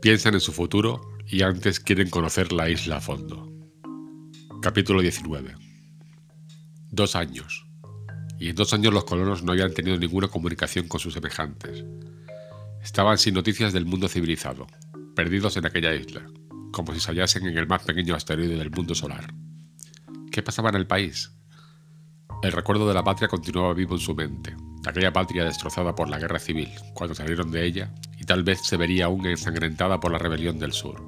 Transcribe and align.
piensan 0.00 0.34
en 0.34 0.40
su 0.40 0.52
futuro 0.52 1.00
y 1.26 1.42
antes 1.42 1.80
quieren 1.80 2.10
conocer 2.10 2.52
la 2.52 2.68
isla 2.68 2.98
a 2.98 3.00
fondo. 3.00 3.50
Capítulo 4.60 5.00
19. 5.00 5.54
Dos 6.90 7.16
años. 7.16 7.66
Y 8.38 8.50
en 8.50 8.56
dos 8.56 8.74
años 8.74 8.92
los 8.92 9.04
colonos 9.04 9.42
no 9.42 9.52
habían 9.52 9.72
tenido 9.72 9.96
ninguna 9.96 10.28
comunicación 10.28 10.88
con 10.88 11.00
sus 11.00 11.14
semejantes. 11.14 11.84
Estaban 12.82 13.18
sin 13.18 13.34
noticias 13.34 13.72
del 13.72 13.86
mundo 13.86 14.08
civilizado, 14.08 14.66
perdidos 15.14 15.56
en 15.56 15.66
aquella 15.66 15.94
isla, 15.94 16.26
como 16.72 16.92
si 16.92 17.00
se 17.00 17.08
hallasen 17.08 17.46
en 17.46 17.56
el 17.56 17.66
más 17.66 17.82
pequeño 17.82 18.14
asteroide 18.14 18.56
del 18.56 18.70
mundo 18.70 18.94
solar. 18.94 19.32
¿Qué 20.30 20.42
pasaba 20.42 20.68
en 20.68 20.76
el 20.76 20.86
país? 20.86 21.32
El 22.42 22.52
recuerdo 22.52 22.86
de 22.86 22.94
la 22.94 23.02
patria 23.02 23.28
continuaba 23.28 23.72
vivo 23.72 23.94
en 23.94 24.00
su 24.00 24.14
mente, 24.14 24.54
aquella 24.86 25.12
patria 25.12 25.44
destrozada 25.44 25.94
por 25.94 26.08
la 26.10 26.18
guerra 26.18 26.38
civil, 26.38 26.68
cuando 26.92 27.14
salieron 27.14 27.50
de 27.50 27.64
ella, 27.64 27.94
tal 28.26 28.42
vez 28.42 28.60
se 28.60 28.76
vería 28.76 29.06
aún 29.06 29.24
ensangrentada 29.26 30.00
por 30.00 30.12
la 30.12 30.18
rebelión 30.18 30.58
del 30.58 30.72
sur. 30.72 31.02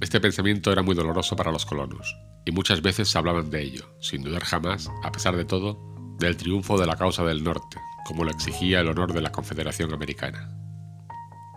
Este 0.00 0.20
pensamiento 0.20 0.70
era 0.72 0.82
muy 0.82 0.94
doloroso 0.94 1.36
para 1.36 1.50
los 1.50 1.66
colonos, 1.66 2.16
y 2.44 2.52
muchas 2.52 2.82
veces 2.82 3.14
hablaban 3.16 3.50
de 3.50 3.62
ello, 3.62 3.96
sin 4.00 4.22
dudar 4.22 4.44
jamás, 4.44 4.90
a 5.02 5.12
pesar 5.12 5.36
de 5.36 5.44
todo, 5.44 5.78
del 6.18 6.36
triunfo 6.36 6.78
de 6.78 6.86
la 6.86 6.96
causa 6.96 7.24
del 7.24 7.42
norte, 7.42 7.78
como 8.06 8.24
lo 8.24 8.30
exigía 8.30 8.80
el 8.80 8.88
honor 8.88 9.12
de 9.12 9.22
la 9.22 9.32
Confederación 9.32 9.92
Americana. 9.92 10.56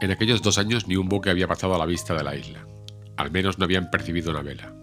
En 0.01 0.11
aquellos 0.11 0.41
dos 0.41 0.57
años 0.57 0.87
ni 0.87 0.95
un 0.95 1.07
buque 1.07 1.29
había 1.29 1.47
pasado 1.47 1.75
a 1.75 1.77
la 1.77 1.85
vista 1.85 2.13
de 2.13 2.23
la 2.23 2.35
isla, 2.35 2.65
al 3.17 3.31
menos 3.31 3.59
no 3.59 3.65
habían 3.65 3.89
percibido 3.89 4.31
una 4.31 4.41
vela. 4.41 4.73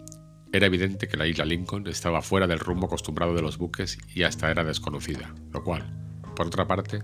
Era 0.53 0.67
evidente 0.67 1.07
que 1.07 1.17
la 1.17 1.27
isla 1.27 1.45
Lincoln 1.45 1.87
estaba 1.87 2.21
fuera 2.21 2.47
del 2.47 2.59
rumbo 2.59 2.87
acostumbrado 2.87 3.33
de 3.33 3.41
los 3.41 3.57
buques 3.57 3.97
y 4.13 4.23
hasta 4.23 4.51
era 4.51 4.63
desconocida, 4.63 5.33
lo 5.51 5.63
cual, 5.63 5.93
por 6.35 6.47
otra 6.47 6.67
parte, 6.67 7.03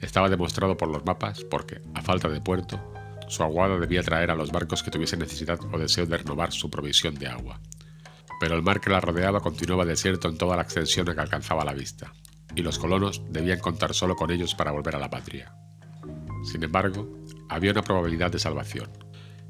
estaba 0.00 0.28
demostrado 0.28 0.76
por 0.76 0.88
los 0.88 1.04
mapas 1.04 1.44
porque, 1.44 1.80
a 1.94 2.02
falta 2.02 2.28
de 2.28 2.40
puerto, 2.40 2.80
su 3.28 3.42
aguada 3.42 3.78
debía 3.78 4.02
traer 4.02 4.30
a 4.30 4.34
los 4.34 4.52
barcos 4.52 4.82
que 4.82 4.90
tuviesen 4.90 5.20
necesidad 5.20 5.58
o 5.72 5.78
deseo 5.78 6.06
de 6.06 6.16
renovar 6.16 6.52
su 6.52 6.70
provisión 6.70 7.14
de 7.16 7.26
agua. 7.26 7.60
Pero 8.40 8.54
el 8.54 8.62
mar 8.62 8.80
que 8.80 8.90
la 8.90 9.00
rodeaba 9.00 9.40
continuaba 9.40 9.84
desierto 9.84 10.28
en 10.28 10.38
toda 10.38 10.56
la 10.56 10.62
extensión 10.62 11.06
que 11.06 11.20
alcanzaba 11.20 11.64
la 11.64 11.72
vista, 11.72 12.12
y 12.54 12.62
los 12.62 12.78
colonos 12.78 13.22
debían 13.30 13.60
contar 13.60 13.94
solo 13.94 14.14
con 14.14 14.30
ellos 14.30 14.54
para 14.54 14.70
volver 14.70 14.96
a 14.96 15.00
la 15.00 15.10
patria. 15.10 15.54
Sin 16.44 16.62
embargo, 16.62 17.08
había 17.48 17.72
una 17.72 17.82
probabilidad 17.82 18.30
de 18.30 18.38
salvación, 18.38 18.90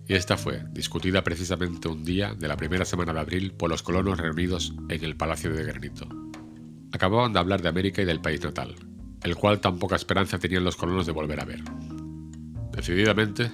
y 0.09 0.15
esta 0.15 0.37
fue 0.37 0.62
discutida 0.71 1.25
precisamente 1.25 1.89
un 1.89 2.05
día 2.05 2.34
de 2.34 2.49
la 2.49 2.56
primera 2.56 2.84
semana 2.84 3.12
de 3.12 3.21
abril 3.21 3.53
por 3.53 3.69
los 3.69 3.83
colonos 3.83 4.19
reunidos 4.19 4.73
en 4.89 5.05
el 5.05 5.17
Palacio 5.17 5.53
de 5.53 5.65
Granito. 5.65 6.09
Acababan 6.93 7.33
de 7.33 7.41
hablar 7.41 7.61
de 7.61 7.69
América 7.69 8.03
y 8.03 8.05
del 8.05 8.21
país 8.21 8.43
natal, 8.43 8.77
el 9.27 9.35
cual 9.35 9.61
tan 9.61 9.81
poca 9.81 9.97
esperanza 9.97 10.39
tenían 10.39 10.63
los 10.63 10.77
colonos 10.77 11.05
de 11.05 11.11
volver 11.11 11.41
a 11.41 11.45
ver. 11.45 11.61
Decididamente, 12.71 13.51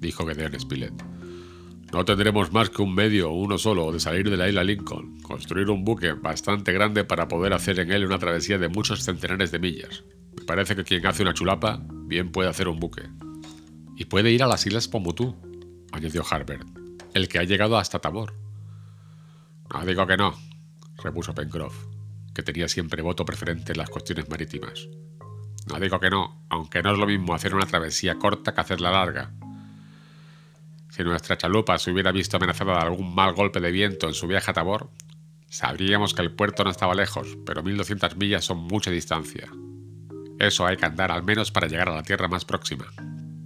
dijo 0.00 0.26
Gedeon 0.26 0.58
Spilett, 0.58 0.94
no 1.92 2.06
tendremos 2.06 2.52
más 2.52 2.70
que 2.70 2.80
un 2.80 2.94
medio, 2.94 3.30
uno 3.30 3.58
solo, 3.58 3.92
de 3.92 4.00
salir 4.00 4.30
de 4.30 4.38
la 4.38 4.48
isla 4.48 4.64
Lincoln, 4.64 5.20
construir 5.20 5.68
un 5.68 5.84
buque 5.84 6.12
bastante 6.12 6.72
grande 6.72 7.04
para 7.04 7.28
poder 7.28 7.52
hacer 7.52 7.80
en 7.80 7.92
él 7.92 8.06
una 8.06 8.18
travesía 8.18 8.56
de 8.56 8.70
muchos 8.70 9.04
centenares 9.04 9.52
de 9.52 9.58
millas. 9.58 10.04
Me 10.38 10.44
parece 10.44 10.74
que 10.74 10.84
quien 10.84 11.06
hace 11.06 11.22
una 11.22 11.34
chulapa 11.34 11.84
bien 12.06 12.32
puede 12.32 12.48
hacer 12.48 12.68
un 12.68 12.80
buque. 12.80 13.02
Y 13.96 14.06
puede 14.06 14.32
ir 14.32 14.42
a 14.42 14.46
las 14.46 14.66
islas 14.66 14.88
Pomutú, 14.88 15.36
añadió 15.92 16.24
Harbert, 16.28 16.66
el 17.12 17.28
que 17.28 17.38
ha 17.38 17.44
llegado 17.44 17.76
hasta 17.76 17.98
Tabor. 17.98 18.32
No 19.70 19.84
digo 19.84 20.06
que 20.06 20.16
no, 20.16 20.34
repuso 21.02 21.34
Pencroff, 21.34 21.74
que 22.34 22.42
tenía 22.42 22.68
siempre 22.68 23.02
voto 23.02 23.24
preferente 23.24 23.72
en 23.72 23.78
las 23.78 23.90
cuestiones 23.90 24.28
marítimas. 24.28 24.88
No 25.66 25.78
digo 25.80 25.98
que 25.98 26.10
no, 26.10 26.44
aunque 26.50 26.82
no 26.82 26.92
es 26.92 26.98
lo 26.98 27.06
mismo 27.06 27.34
hacer 27.34 27.54
una 27.54 27.66
travesía 27.66 28.16
corta 28.16 28.52
que 28.52 28.60
hacerla 28.60 28.90
larga. 28.90 29.32
Si 30.90 31.02
nuestra 31.02 31.38
chalupa 31.38 31.78
se 31.78 31.90
hubiera 31.90 32.12
visto 32.12 32.36
amenazada 32.36 32.74
de 32.74 32.84
algún 32.84 33.14
mal 33.14 33.34
golpe 33.34 33.60
de 33.60 33.72
viento 33.72 34.06
en 34.06 34.14
su 34.14 34.26
viaje 34.26 34.50
a 34.50 34.54
Tabor, 34.54 34.90
sabríamos 35.48 36.14
que 36.14 36.22
el 36.22 36.32
puerto 36.32 36.64
no 36.64 36.70
estaba 36.70 36.94
lejos, 36.94 37.38
pero 37.46 37.62
1200 37.62 38.16
millas 38.16 38.44
son 38.44 38.58
mucha 38.58 38.90
distancia. 38.90 39.48
Eso 40.38 40.66
hay 40.66 40.76
que 40.76 40.86
andar 40.86 41.10
al 41.10 41.22
menos 41.22 41.50
para 41.50 41.68
llegar 41.68 41.88
a 41.88 41.94
la 41.94 42.02
tierra 42.02 42.28
más 42.28 42.44
próxima. 42.44 42.86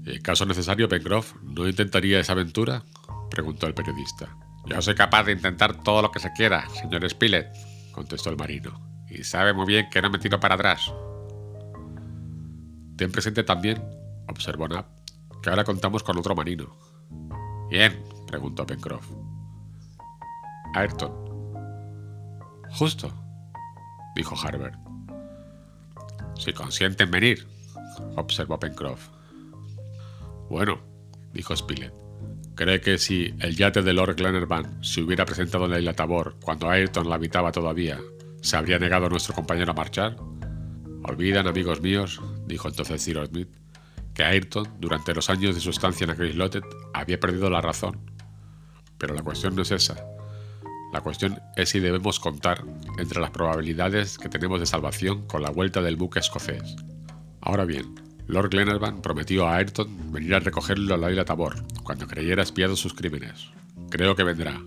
¿Y 0.04 0.16
en 0.16 0.22
caso 0.22 0.44
necesario, 0.46 0.88
Pencroff 0.88 1.34
no 1.42 1.68
intentaría 1.68 2.20
esa 2.20 2.32
aventura? 2.32 2.82
preguntó 3.30 3.66
el 3.66 3.74
periodista. 3.74 4.34
Yo 4.66 4.82
soy 4.82 4.94
capaz 4.94 5.24
de 5.24 5.32
intentar 5.32 5.82
todo 5.82 6.02
lo 6.02 6.10
que 6.10 6.18
se 6.18 6.32
quiera, 6.32 6.68
señor 6.70 7.08
Spilett, 7.08 7.46
contestó 7.98 8.30
el 8.30 8.36
marino, 8.36 8.80
y 9.10 9.24
sabe 9.24 9.52
muy 9.52 9.66
bien 9.66 9.90
que 9.90 10.00
no 10.00 10.08
me 10.08 10.20
tiro 10.20 10.38
para 10.38 10.54
atrás. 10.54 10.94
Ten 12.96 13.10
presente 13.10 13.42
también, 13.42 13.82
observó 14.28 14.68
Nab, 14.68 14.86
que 15.42 15.50
ahora 15.50 15.64
contamos 15.64 16.04
con 16.04 16.16
otro 16.16 16.36
marino, 16.36 16.76
Bien, 17.68 17.92
preguntó 18.26 18.64
Pencroff. 18.64 19.04
Ayrton. 20.74 21.12
Justo, 22.70 23.12
dijo 24.14 24.34
Harbert. 24.42 24.78
Si 26.38 26.52
consienten 26.52 27.10
venir, 27.10 27.46
observó 28.16 28.58
Pencroff. 28.60 29.08
Bueno, 30.48 30.78
dijo 31.32 31.54
Spilett. 31.54 31.92
¿Cree 32.58 32.80
que 32.80 32.98
si 32.98 33.32
el 33.38 33.54
yate 33.54 33.82
de 33.82 33.92
Lord 33.92 34.16
Glenarvan 34.16 34.82
se 34.82 35.00
hubiera 35.00 35.24
presentado 35.24 35.66
en 35.66 35.70
la 35.70 35.78
isla 35.78 35.92
Tabor 35.92 36.34
cuando 36.42 36.68
Ayrton 36.68 37.08
la 37.08 37.14
habitaba 37.14 37.52
todavía, 37.52 38.00
se 38.42 38.56
habría 38.56 38.80
negado 38.80 39.08
nuestro 39.08 39.32
compañero 39.32 39.70
a 39.70 39.74
marchar? 39.74 40.16
Olvidan, 41.04 41.46
amigos 41.46 41.80
míos, 41.80 42.20
dijo 42.48 42.66
entonces 42.66 43.04
Cyrus 43.04 43.28
Smith, 43.28 43.48
que 44.12 44.24
Ayrton, 44.24 44.74
durante 44.80 45.14
los 45.14 45.30
años 45.30 45.54
de 45.54 45.60
su 45.60 45.70
estancia 45.70 46.02
en 46.02 46.10
aquel 46.10 46.30
islote, 46.30 46.60
había 46.94 47.20
perdido 47.20 47.48
la 47.48 47.60
razón. 47.60 48.00
Pero 48.98 49.14
la 49.14 49.22
cuestión 49.22 49.54
no 49.54 49.62
es 49.62 49.70
esa. 49.70 49.94
La 50.92 51.00
cuestión 51.00 51.40
es 51.54 51.68
si 51.68 51.78
debemos 51.78 52.18
contar 52.18 52.64
entre 52.98 53.20
las 53.20 53.30
probabilidades 53.30 54.18
que 54.18 54.28
tenemos 54.28 54.58
de 54.58 54.66
salvación 54.66 55.28
con 55.28 55.42
la 55.42 55.50
vuelta 55.50 55.80
del 55.80 55.94
buque 55.94 56.18
escocés. 56.18 56.74
Ahora 57.40 57.64
bien, 57.64 57.94
Lord 58.28 58.50
Glenarvan 58.50 59.00
prometió 59.00 59.48
a 59.48 59.56
Ayrton 59.56 60.12
venir 60.12 60.34
a 60.34 60.40
recogerlo 60.40 60.94
a 60.94 60.98
la 60.98 61.10
isla 61.10 61.24
Tabor, 61.24 61.64
cuando 61.82 62.06
creyera 62.06 62.42
espiados 62.42 62.78
sus 62.78 62.92
crímenes. 62.92 63.48
Creo 63.88 64.14
que 64.14 64.22
vendrá. 64.22 64.60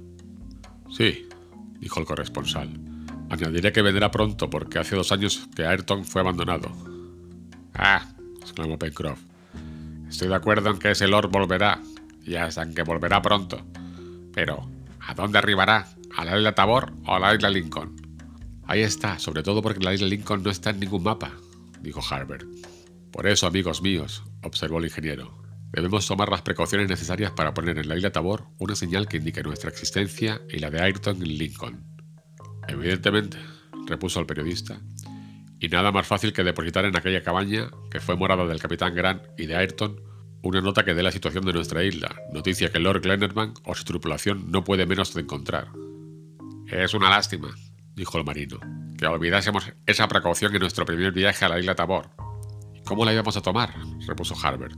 Sí, 0.90 1.30
dijo 1.80 2.00
el 2.00 2.08
corresponsal. 2.08 2.72
Añadiré 3.30 3.72
que 3.72 3.84
vendrá 3.84 4.10
pronto 4.10 4.50
porque 4.50 4.80
hace 4.80 4.96
dos 4.96 5.12
años 5.12 5.48
que 5.56 5.66
Ayrton 5.66 6.06
fue 6.06 6.22
abandonado. 6.22 6.72
Ah, 7.76 8.04
exclamó 8.42 8.80
Pencroff. 8.80 9.20
Estoy 10.10 10.30
de 10.30 10.36
acuerdo 10.36 10.72
en 10.72 10.80
que 10.80 10.92
ese 10.92 11.08
Lord 11.08 11.30
volverá, 11.30 11.80
y 12.26 12.36
hasta 12.36 12.64
en 12.64 12.74
que 12.74 12.82
volverá 12.82 13.22
pronto. 13.22 13.64
Pero, 14.34 14.68
¿a 15.00 15.14
dónde 15.14 15.38
arribará? 15.38 15.88
¿A 16.18 16.26
la 16.26 16.36
isla 16.36 16.56
Tabor 16.56 16.94
o 17.06 17.14
a 17.14 17.20
la 17.20 17.36
isla 17.36 17.52
Lincoln? 17.52 17.96
Ahí 18.66 18.82
está, 18.82 19.20
sobre 19.20 19.44
todo 19.44 19.62
porque 19.62 19.86
la 19.86 19.94
isla 19.94 20.08
Lincoln 20.08 20.42
no 20.42 20.50
está 20.50 20.72
en 20.72 20.80
ningún 20.80 21.04
mapa, 21.04 21.32
dijo 21.82 22.02
Harbert. 22.10 22.46
Por 23.12 23.28
eso, 23.28 23.48
amigos 23.48 23.82
míos, 23.82 24.24
observó 24.42 24.80
el 24.80 24.86
ingeniero, 24.86 25.42
debemos 25.72 26.08
tomar 26.08 26.30
las 26.30 26.42
precauciones 26.42 26.90
necesarias 26.90 27.32
para 27.32 27.54
poner 27.54 27.78
en 27.78 27.88
la 27.88 27.98
isla 27.98 28.12
Tabor 28.12 28.46
una 28.58 28.76
señal 28.76 29.08
que 29.08 29.18
indique 29.18 29.44
nuestra 29.44 29.70
existencia 29.70 30.42
y 30.50 30.60
la 30.60 30.70
de 30.70 30.82
Ayrton 30.82 31.20
Lincoln. 31.20 31.86
Evidentemente, 32.68 33.38
repuso 33.88 34.20
el 34.20 34.26
periodista, 34.26 34.82
y 35.60 35.68
nada 35.68 35.92
más 35.92 36.08
fácil 36.08 36.34
que 36.34 36.44
depositar 36.44 36.86
en 36.86 36.98
aquella 36.98 37.22
cabaña, 37.22 37.70
que 37.92 38.00
fue 38.00 38.16
morada 38.16 38.48
del 38.48 38.60
capitán 38.60 38.96
Grant 38.96 39.24
y 39.38 39.46
de 39.46 39.56
Ayrton, 39.56 40.02
una 40.42 40.62
nota 40.62 40.84
que 40.84 40.96
dé 40.96 41.04
la 41.04 41.12
situación 41.12 41.46
de 41.46 41.54
nuestra 41.54 41.84
isla, 41.84 42.16
noticia 42.34 42.72
que 42.72 42.80
Lord 42.80 43.02
Glenarvan 43.02 43.54
o 43.64 43.76
su 43.76 43.84
tripulación 43.84 44.50
no 44.50 44.64
puede 44.64 44.88
menos 44.88 45.14
de 45.14 45.22
encontrar. 45.22 45.68
Es 46.68 46.94
una 46.96 47.10
lástima, 47.10 47.54
dijo 47.94 48.18
el 48.18 48.24
marino, 48.24 48.60
que 48.98 49.06
olvidásemos 49.06 49.72
esa 49.86 50.08
precaución 50.08 50.54
en 50.56 50.62
nuestro 50.62 50.86
primer 50.86 51.12
viaje 51.12 51.46
a 51.46 51.50
la 51.50 51.60
isla 51.60 51.76
Tabor. 51.76 52.10
¿Cómo 52.86 53.06
la 53.06 53.14
íbamos 53.14 53.38
a 53.38 53.42
tomar? 53.42 53.74
repuso 54.08 54.36
Harbert. 54.42 54.76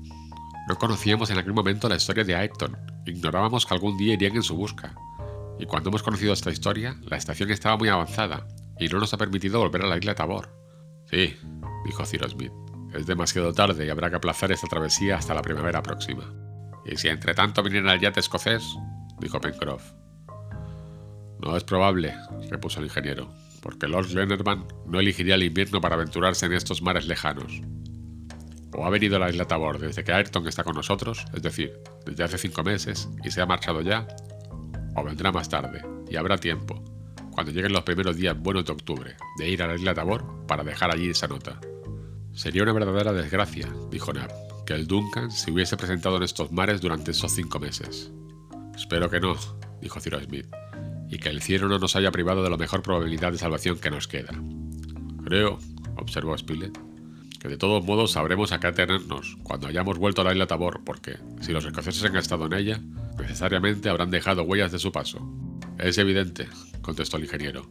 No 0.67 0.75
conocíamos 0.77 1.29
en 1.29 1.37
aquel 1.37 1.53
momento 1.53 1.89
la 1.89 1.95
historia 1.95 2.23
de 2.23 2.35
Ayrton, 2.35 2.77
ignorábamos 3.05 3.65
que 3.65 3.73
algún 3.73 3.97
día 3.97 4.13
irían 4.13 4.35
en 4.35 4.43
su 4.43 4.55
busca. 4.55 4.95
Y 5.59 5.65
cuando 5.65 5.89
hemos 5.89 6.03
conocido 6.03 6.33
esta 6.33 6.51
historia, 6.51 6.97
la 7.03 7.17
estación 7.17 7.51
estaba 7.51 7.77
muy 7.77 7.89
avanzada 7.89 8.47
y 8.79 8.87
no 8.87 8.99
nos 8.99 9.13
ha 9.13 9.17
permitido 9.17 9.59
volver 9.59 9.83
a 9.83 9.87
la 9.87 9.97
isla 9.97 10.15
Tabor. 10.15 10.49
Sí, 11.09 11.35
dijo 11.85 12.05
Cyrus 12.05 12.31
Smith. 12.31 12.51
Es 12.93 13.05
demasiado 13.05 13.53
tarde 13.53 13.85
y 13.85 13.89
habrá 13.89 14.09
que 14.09 14.17
aplazar 14.17 14.51
esta 14.51 14.67
travesía 14.67 15.17
hasta 15.17 15.33
la 15.33 15.41
primavera 15.41 15.81
próxima. 15.81 16.31
¿Y 16.85 16.95
si 16.97 17.07
entre 17.07 17.33
tanto 17.33 17.63
viniera 17.63 17.93
el 17.93 17.99
yate 17.99 18.19
escocés? 18.19 18.63
dijo 19.19 19.41
Pencroff. 19.41 19.93
No 21.39 21.57
es 21.57 21.63
probable, 21.63 22.15
repuso 22.49 22.79
el 22.79 22.85
ingeniero, 22.85 23.33
porque 23.61 23.87
Lord 23.87 24.07
Glenarvan 24.07 24.65
no 24.85 24.99
elegiría 24.99 25.35
el 25.35 25.43
invierno 25.43 25.81
para 25.81 25.95
aventurarse 25.95 26.45
en 26.45 26.53
estos 26.53 26.81
mares 26.81 27.05
lejanos. 27.05 27.61
O 28.75 28.85
ha 28.85 28.89
venido 28.89 29.17
a 29.17 29.19
la 29.19 29.29
isla 29.29 29.45
Tabor 29.45 29.79
desde 29.79 30.03
que 30.03 30.13
Ayrton 30.13 30.47
está 30.47 30.63
con 30.63 30.75
nosotros, 30.75 31.25
es 31.33 31.41
decir, 31.41 31.79
desde 32.05 32.23
hace 32.23 32.37
cinco 32.37 32.63
meses, 32.63 33.09
y 33.23 33.31
se 33.31 33.41
ha 33.41 33.45
marchado 33.45 33.81
ya, 33.81 34.07
o 34.95 35.03
vendrá 35.03 35.31
más 35.31 35.49
tarde, 35.49 35.81
y 36.09 36.15
habrá 36.15 36.37
tiempo, 36.37 36.83
cuando 37.31 37.51
lleguen 37.51 37.73
los 37.73 37.83
primeros 37.83 38.15
días 38.15 38.37
buenos 38.37 38.65
de 38.65 38.73
octubre, 38.73 39.15
de 39.37 39.49
ir 39.49 39.61
a 39.63 39.67
la 39.67 39.75
isla 39.75 39.93
Tabor 39.93 40.45
para 40.47 40.63
dejar 40.63 40.91
allí 40.91 41.09
esa 41.09 41.27
nota. 41.27 41.59
Sería 42.33 42.63
una 42.63 42.73
verdadera 42.73 43.13
desgracia, 43.13 43.67
dijo 43.91 44.11
Nab, 44.13 44.31
que 44.65 44.73
el 44.73 44.87
Duncan 44.87 45.31
se 45.31 45.51
hubiese 45.51 45.77
presentado 45.77 46.17
en 46.17 46.23
estos 46.23 46.51
mares 46.51 46.81
durante 46.81 47.11
esos 47.11 47.31
cinco 47.31 47.59
meses. 47.59 48.11
Espero 48.75 49.09
que 49.09 49.19
no, 49.19 49.35
dijo 49.81 49.99
Cyrus 49.99 50.23
Smith, 50.23 50.47
y 51.09 51.19
que 51.19 51.29
el 51.29 51.41
cielo 51.41 51.67
no 51.67 51.77
nos 51.77 51.95
haya 51.95 52.11
privado 52.11 52.43
de 52.43 52.49
la 52.49 52.57
mejor 52.57 52.81
probabilidad 52.81 53.31
de 53.31 53.37
salvación 53.37 53.77
que 53.77 53.91
nos 53.91 54.07
queda. 54.07 54.33
Creo, 55.23 55.59
observó 55.95 56.35
Spilett, 56.37 56.77
que 57.43 57.49
de 57.49 57.57
todos 57.57 57.83
modos 57.83 58.13
sabremos 58.13 58.53
a 58.53 58.61
qué 58.61 58.67
atenernos 58.67 59.35
cuando 59.43 59.67
hayamos 59.67 59.97
vuelto 59.97 60.21
a 60.21 60.23
la 60.23 60.31
isla 60.31 60.47
Tabor, 60.47 60.81
porque 60.85 61.17
si 61.41 61.51
los 61.51 61.65
escoceses 61.65 62.01
han 62.05 62.15
estado 62.15 62.45
en 62.45 62.53
ella, 62.53 62.79
necesariamente 63.19 63.89
habrán 63.89 64.11
dejado 64.11 64.43
huellas 64.43 64.71
de 64.71 64.79
su 64.79 64.93
paso. 64.93 65.19
Es 65.77 65.97
evidente, 65.97 66.47
contestó 66.81 67.17
el 67.17 67.23
ingeniero. 67.23 67.69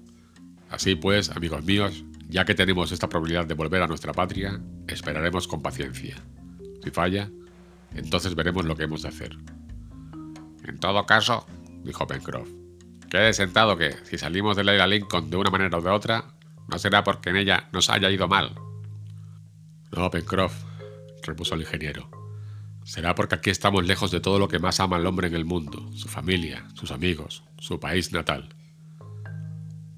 Así 0.68 0.94
pues, 0.94 1.30
amigos 1.30 1.64
míos, 1.64 2.04
ya 2.28 2.44
que 2.44 2.54
tenemos 2.54 2.92
esta 2.92 3.08
probabilidad 3.08 3.46
de 3.46 3.54
volver 3.54 3.80
a 3.80 3.86
nuestra 3.86 4.12
patria, 4.12 4.60
esperaremos 4.88 5.48
con 5.48 5.62
paciencia. 5.62 6.16
Si 6.84 6.90
falla, 6.90 7.30
entonces 7.94 8.34
veremos 8.34 8.66
lo 8.66 8.76
que 8.76 8.82
hemos 8.82 9.00
de 9.00 9.08
hacer. 9.08 9.38
En 10.64 10.78
todo 10.80 11.06
caso, 11.06 11.46
dijo 11.82 12.06
Pencroff, 12.06 12.50
quede 13.08 13.32
sentado 13.32 13.78
que, 13.78 13.94
si 14.04 14.18
salimos 14.18 14.54
de 14.54 14.64
la 14.64 14.74
isla 14.74 14.86
Lincoln 14.86 15.30
de 15.30 15.38
una 15.38 15.50
manera 15.50 15.78
o 15.78 15.80
de 15.80 15.88
otra, 15.88 16.34
no 16.68 16.78
será 16.78 17.02
porque 17.02 17.30
en 17.30 17.36
ella 17.36 17.70
nos 17.72 17.88
haya 17.88 18.10
ido 18.10 18.28
mal. 18.28 18.54
No, 19.92 20.10
Pencroff, 20.10 20.54
repuso 21.22 21.54
el 21.54 21.60
ingeniero. 21.60 22.08
Será 22.84 23.14
porque 23.14 23.34
aquí 23.34 23.50
estamos 23.50 23.86
lejos 23.86 24.10
de 24.10 24.20
todo 24.20 24.38
lo 24.38 24.48
que 24.48 24.58
más 24.58 24.80
ama 24.80 24.96
el 24.96 25.06
hombre 25.06 25.28
en 25.28 25.34
el 25.34 25.44
mundo, 25.44 25.88
su 25.94 26.08
familia, 26.08 26.66
sus 26.74 26.90
amigos, 26.90 27.44
su 27.58 27.78
país 27.78 28.12
natal. 28.12 28.54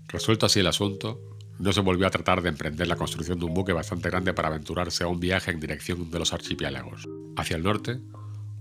Resuelto 0.09 0.47
así 0.47 0.61
el 0.61 0.67
asunto, 0.67 1.21
no 1.59 1.73
se 1.73 1.81
volvió 1.81 2.07
a 2.07 2.11
tratar 2.11 2.43
de 2.43 2.49
emprender 2.49 2.89
la 2.89 2.97
construcción 2.97 3.39
de 3.39 3.45
un 3.47 3.55
buque 3.55 3.73
bastante 3.73 4.11
grande 4.11 4.35
para 4.35 4.49
aventurarse 4.49 5.05
a 5.05 5.07
un 5.07 5.21
viaje 5.21 5.53
en 5.53 5.61
dirección 5.61 6.11
de 6.11 6.19
los 6.19 6.33
archipiélagos, 6.33 7.09
hacia 7.37 7.57
el 7.57 7.63
norte 7.63 8.01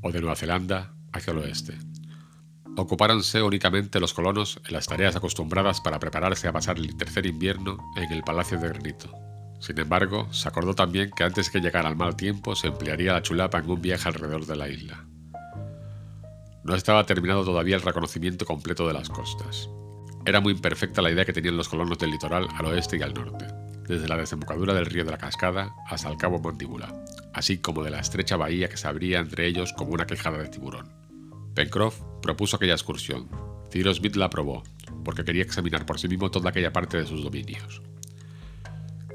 o 0.02 0.12
de 0.12 0.22
Nueva 0.22 0.36
Zelanda 0.36 0.94
hacia 1.12 1.32
el 1.32 1.40
oeste. 1.40 1.78
Ocupáronse 2.78 3.42
únicamente 3.42 4.00
los 4.00 4.14
colonos 4.14 4.60
en 4.66 4.74
las 4.74 4.88
tareas 4.88 5.16
acostumbradas 5.16 5.82
para 5.82 6.00
prepararse 6.00 6.48
a 6.48 6.54
pasar 6.54 6.78
el 6.78 6.96
tercer 6.96 7.26
invierno 7.26 7.78
en 7.96 8.12
el 8.12 8.24
Palacio 8.24 8.60
de 8.60 8.70
Granito. 8.70 9.33
Sin 9.64 9.80
embargo, 9.80 10.28
se 10.34 10.50
acordó 10.50 10.74
también 10.74 11.10
que 11.16 11.24
antes 11.24 11.50
que 11.50 11.62
llegara 11.62 11.88
el 11.88 11.96
mal 11.96 12.18
tiempo 12.18 12.54
se 12.54 12.68
emplearía 12.68 13.14
la 13.14 13.22
chulapa 13.22 13.60
en 13.60 13.70
un 13.70 13.82
viaje 13.82 14.10
alrededor 14.10 14.46
de 14.46 14.58
la 14.58 14.68
isla. 14.68 15.06
No 16.66 16.76
estaba 16.76 17.06
terminado 17.06 17.46
todavía 17.46 17.78
el 17.78 17.82
reconocimiento 17.82 18.46
completo 18.46 18.86
de 18.86 18.94
las 18.94 19.08
costas. 19.08 19.70
Era 20.26 20.42
muy 20.42 20.52
imperfecta 20.52 21.02
la 21.02 21.12
idea 21.12 21.24
que 21.24 21.32
tenían 21.32 21.56
los 21.56 21.70
colonos 21.70 21.98
del 21.98 22.12
litoral 22.12 22.50
al 22.54 22.66
oeste 22.66 22.98
y 22.98 23.04
al 23.04 23.14
norte, 23.14 23.46
desde 23.88 24.10
la 24.10 24.18
desembocadura 24.18 24.74
del 24.74 24.86
río 24.86 25.06
de 25.06 25.12
la 25.12 25.18
Cascada 25.18 25.74
hasta 25.88 26.10
el 26.10 26.18
cabo 26.18 26.40
Mandíbula, 26.40 26.94
así 27.34 27.60
como 27.60 27.84
de 27.84 27.92
la 27.92 28.02
estrecha 28.02 28.36
bahía 28.36 28.68
que 28.68 28.76
se 28.76 28.90
abría 28.90 29.20
entre 29.20 29.48
ellos 29.48 29.72
como 29.72 29.94
una 29.94 30.06
quejada 30.06 30.40
de 30.40 30.50
tiburón. 30.50 30.92
Pencroff 31.56 32.02
propuso 32.22 32.58
aquella 32.58 32.74
excursión. 32.74 33.30
Cyrus 33.72 33.96
Smith 33.96 34.18
la 34.18 34.26
aprobó, 34.26 34.64
porque 35.06 35.24
quería 35.24 35.44
examinar 35.44 35.86
por 35.86 36.02
sí 36.02 36.10
mismo 36.10 36.30
toda 36.30 36.50
aquella 36.50 36.74
parte 36.74 36.98
de 36.98 37.08
sus 37.08 37.24
dominios. 37.24 37.82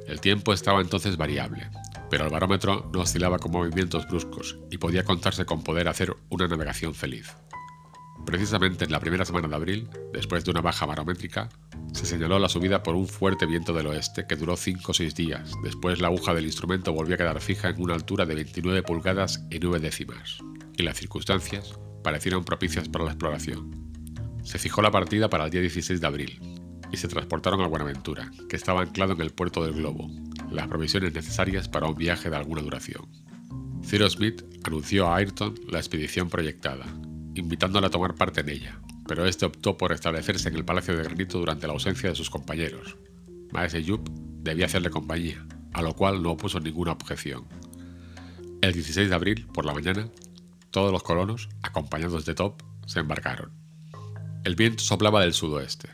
El 0.08 0.22
tiempo 0.22 0.54
estaba 0.54 0.80
entonces 0.80 1.18
variable, 1.18 1.68
pero 2.08 2.24
el 2.24 2.30
barómetro 2.30 2.90
no 2.94 3.02
oscilaba 3.02 3.38
con 3.38 3.52
movimientos 3.52 4.08
bruscos 4.08 4.58
y 4.70 4.78
podía 4.78 5.04
contarse 5.04 5.44
con 5.44 5.62
poder 5.62 5.86
hacer 5.86 6.16
una 6.30 6.48
navegación 6.48 6.94
feliz. 6.94 7.36
Precisamente 8.24 8.86
en 8.86 8.90
la 8.90 9.00
primera 9.00 9.26
semana 9.26 9.48
de 9.48 9.54
abril, 9.54 9.90
después 10.14 10.44
de 10.44 10.50
una 10.50 10.62
baja 10.62 10.86
barométrica, 10.86 11.50
se 11.92 12.06
señaló 12.06 12.38
la 12.38 12.48
subida 12.48 12.82
por 12.82 12.94
un 12.94 13.06
fuerte 13.06 13.44
viento 13.44 13.74
del 13.74 13.86
oeste 13.86 14.26
que 14.26 14.36
duró 14.36 14.56
5 14.56 14.92
o 14.92 14.94
6 14.94 15.14
días. 15.14 15.52
Después 15.62 16.00
la 16.00 16.08
aguja 16.08 16.32
del 16.32 16.46
instrumento 16.46 16.94
volvió 16.94 17.14
a 17.14 17.18
quedar 17.18 17.40
fija 17.42 17.68
en 17.68 17.80
una 17.80 17.94
altura 17.94 18.24
de 18.24 18.34
29 18.34 18.82
pulgadas 18.84 19.44
y 19.50 19.58
9 19.58 19.78
décimas, 19.78 20.38
y 20.78 20.84
las 20.84 20.96
circunstancias 20.96 21.78
parecieron 22.02 22.44
propicias 22.44 22.88
para 22.88 23.04
la 23.04 23.10
exploración. 23.10 23.92
Se 24.42 24.58
fijó 24.58 24.80
la 24.80 24.90
partida 24.90 25.28
para 25.28 25.44
el 25.44 25.50
día 25.50 25.60
16 25.60 26.00
de 26.00 26.06
abril 26.06 26.57
y 26.92 26.96
se 26.96 27.08
transportaron 27.08 27.60
a 27.60 27.66
Buenaventura, 27.66 28.30
que 28.48 28.56
estaba 28.56 28.82
anclado 28.82 29.12
en 29.12 29.20
el 29.20 29.30
puerto 29.30 29.64
del 29.64 29.74
Globo, 29.74 30.10
las 30.50 30.68
provisiones 30.68 31.12
necesarias 31.14 31.68
para 31.68 31.86
un 31.86 31.94
viaje 31.94 32.30
de 32.30 32.36
alguna 32.36 32.62
duración. 32.62 33.06
Cyrus 33.84 34.14
Smith 34.14 34.42
anunció 34.64 35.08
a 35.08 35.16
Ayrton 35.16 35.54
la 35.68 35.78
expedición 35.78 36.28
proyectada, 36.28 36.86
invitándole 37.34 37.86
a 37.86 37.90
tomar 37.90 38.14
parte 38.14 38.40
en 38.40 38.48
ella, 38.50 38.80
pero 39.06 39.26
este 39.26 39.46
optó 39.46 39.76
por 39.76 39.92
establecerse 39.92 40.48
en 40.48 40.56
el 40.56 40.64
Palacio 40.64 40.96
de 40.96 41.04
Granito 41.04 41.38
durante 41.38 41.66
la 41.66 41.72
ausencia 41.72 42.10
de 42.10 42.14
sus 42.14 42.30
compañeros. 42.30 42.96
Maese 43.52 43.82
Yup 43.82 44.08
debía 44.42 44.66
hacerle 44.66 44.90
compañía, 44.90 45.46
a 45.72 45.82
lo 45.82 45.94
cual 45.94 46.22
no 46.22 46.32
opuso 46.32 46.60
ninguna 46.60 46.92
objeción. 46.92 47.46
El 48.60 48.72
16 48.72 49.08
de 49.08 49.14
abril, 49.14 49.46
por 49.52 49.64
la 49.64 49.72
mañana, 49.72 50.08
todos 50.70 50.92
los 50.92 51.02
colonos, 51.02 51.48
acompañados 51.62 52.24
de 52.26 52.34
Top, 52.34 52.62
se 52.86 53.00
embarcaron. 53.00 53.52
El 54.44 54.56
viento 54.56 54.82
soplaba 54.82 55.22
del 55.22 55.32
sudoeste. 55.32 55.88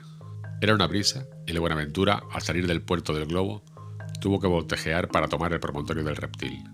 Era 0.60 0.74
una 0.74 0.86
brisa 0.86 1.26
y 1.46 1.52
la 1.52 1.60
Buenaventura, 1.60 2.22
al 2.32 2.42
salir 2.42 2.66
del 2.66 2.82
puerto 2.82 3.12
del 3.12 3.26
globo, 3.26 3.64
tuvo 4.20 4.40
que 4.40 4.46
voltejear 4.46 5.08
para 5.08 5.28
tomar 5.28 5.52
el 5.52 5.60
promontorio 5.60 6.04
del 6.04 6.16
reptil. 6.16 6.64